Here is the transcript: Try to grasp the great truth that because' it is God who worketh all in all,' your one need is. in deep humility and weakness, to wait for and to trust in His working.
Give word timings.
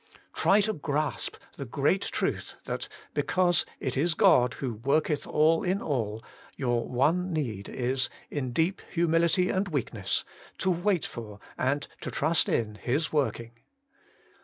Try 0.33 0.61
to 0.61 0.73
grasp 0.73 1.35
the 1.57 1.63
great 1.65 2.01
truth 2.01 2.55
that 2.65 2.87
because' 3.13 3.67
it 3.89 3.95
is 3.95 4.15
God 4.15 4.55
who 4.55 4.73
worketh 4.73 5.27
all 5.27 5.61
in 5.61 5.79
all,' 5.79 6.23
your 6.57 6.87
one 6.89 7.31
need 7.31 7.69
is. 7.69 8.09
in 8.31 8.51
deep 8.51 8.81
humility 8.89 9.51
and 9.51 9.67
weakness, 9.67 10.25
to 10.57 10.71
wait 10.71 11.05
for 11.05 11.39
and 11.55 11.87
to 11.99 12.09
trust 12.09 12.49
in 12.49 12.79
His 12.81 13.13
working. 13.13 13.51